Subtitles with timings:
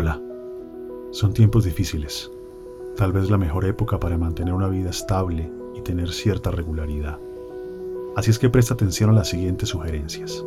[0.00, 0.18] Hola,
[1.10, 2.30] son tiempos difíciles,
[2.96, 7.18] tal vez la mejor época para mantener una vida estable y tener cierta regularidad.
[8.16, 10.42] Así es que presta atención a las siguientes sugerencias.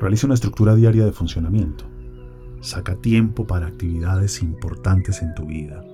[0.00, 1.84] Realiza una estructura diaria de funcionamiento.
[2.60, 5.84] Saca tiempo para actividades importantes en tu vida.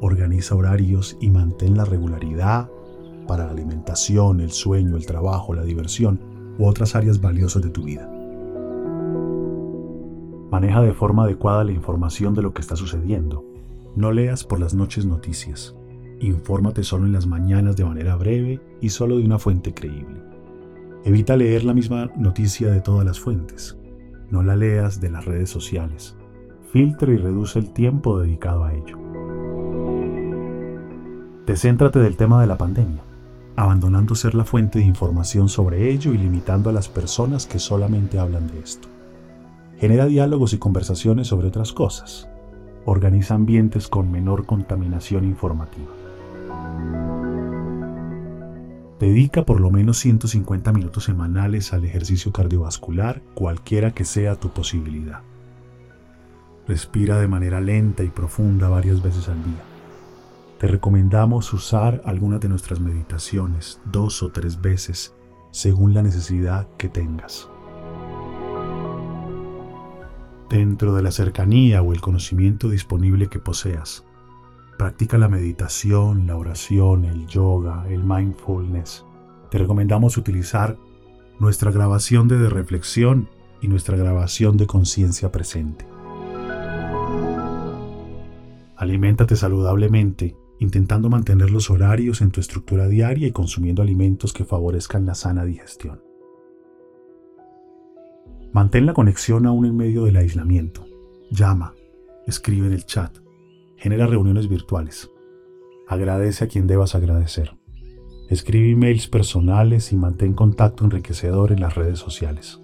[0.00, 2.68] Organiza horarios y mantén la regularidad
[3.28, 6.18] para la alimentación, el sueño, el trabajo, la diversión
[6.58, 8.12] u otras áreas valiosas de tu vida.
[10.52, 13.42] Maneja de forma adecuada la información de lo que está sucediendo.
[13.96, 15.74] No leas por las noches noticias.
[16.20, 20.22] Infórmate solo en las mañanas de manera breve y solo de una fuente creíble.
[21.06, 23.78] Evita leer la misma noticia de todas las fuentes.
[24.28, 26.18] No la leas de las redes sociales.
[26.70, 28.98] Filtra y reduce el tiempo dedicado a ello.
[31.46, 33.02] Descéntrate del tema de la pandemia,
[33.56, 38.18] abandonando ser la fuente de información sobre ello y limitando a las personas que solamente
[38.18, 38.91] hablan de esto.
[39.82, 42.28] Genera diálogos y conversaciones sobre otras cosas.
[42.84, 45.90] Organiza ambientes con menor contaminación informativa.
[49.00, 55.22] Dedica por lo menos 150 minutos semanales al ejercicio cardiovascular, cualquiera que sea tu posibilidad.
[56.68, 59.64] Respira de manera lenta y profunda varias veces al día.
[60.60, 65.12] Te recomendamos usar algunas de nuestras meditaciones dos o tres veces
[65.50, 67.48] según la necesidad que tengas
[70.52, 74.04] dentro de la cercanía o el conocimiento disponible que poseas.
[74.76, 79.06] Practica la meditación, la oración, el yoga, el mindfulness.
[79.50, 80.76] Te recomendamos utilizar
[81.40, 83.30] nuestra grabación de reflexión
[83.62, 85.86] y nuestra grabación de conciencia presente.
[88.76, 95.06] Aliméntate saludablemente, intentando mantener los horarios en tu estructura diaria y consumiendo alimentos que favorezcan
[95.06, 96.11] la sana digestión.
[98.52, 100.84] Mantén la conexión aún en medio del aislamiento.
[101.30, 101.72] Llama,
[102.26, 103.16] escribe en el chat,
[103.76, 105.10] genera reuniones virtuales.
[105.88, 107.56] Agradece a quien debas agradecer.
[108.28, 112.60] Escribe emails personales y mantén contacto enriquecedor en las redes sociales.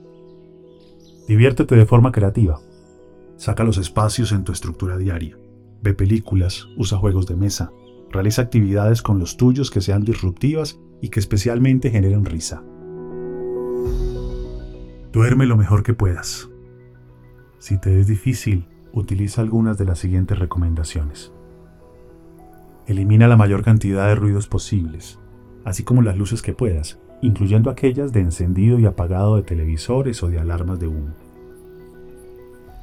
[1.27, 2.61] Diviértete de forma creativa.
[3.37, 5.39] Saca los espacios en tu estructura diaria.
[5.83, 7.73] Ve películas, usa juegos de mesa,
[8.11, 12.63] realiza actividades con los tuyos que sean disruptivas y que especialmente generen risa.
[15.13, 16.51] Duerme lo mejor que puedas.
[17.59, 21.33] Si te es difícil, utiliza algunas de las siguientes recomendaciones.
[22.87, 25.19] Elimina la mayor cantidad de ruidos posibles,
[25.65, 30.29] así como las luces que puedas, incluyendo aquellas de encendido y apagado de televisores o
[30.29, 31.15] de alarmas de humo.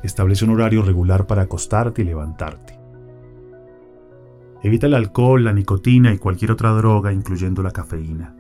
[0.01, 2.79] Establece un horario regular para acostarte y levantarte.
[4.63, 8.35] Evita el alcohol, la nicotina y cualquier otra droga, incluyendo la cafeína.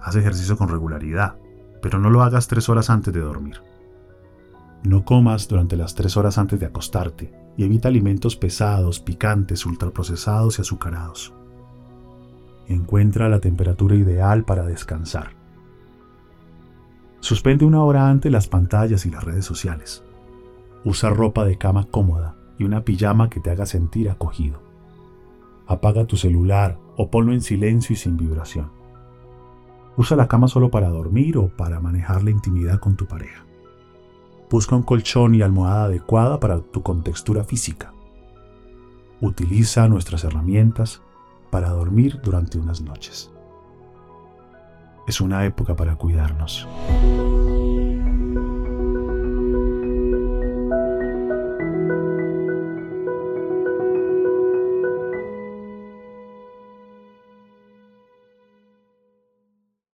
[0.00, 1.36] Haz ejercicio con regularidad
[1.82, 3.60] pero no lo hagas tres horas antes de dormir.
[4.84, 10.58] No comas durante las tres horas antes de acostarte y evita alimentos pesados, picantes, ultraprocesados
[10.58, 11.34] y azucarados.
[12.68, 15.34] Encuentra la temperatura ideal para descansar.
[17.20, 20.02] Suspende una hora antes las pantallas y las redes sociales.
[20.84, 24.60] Usa ropa de cama cómoda y una pijama que te haga sentir acogido.
[25.66, 28.81] Apaga tu celular o ponlo en silencio y sin vibración.
[29.96, 33.44] Usa la cama solo para dormir o para manejar la intimidad con tu pareja.
[34.50, 37.92] Busca un colchón y almohada adecuada para tu contextura física.
[39.20, 41.02] Utiliza nuestras herramientas
[41.50, 43.30] para dormir durante unas noches.
[45.06, 46.66] Es una época para cuidarnos.